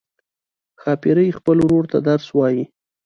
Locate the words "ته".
1.91-1.97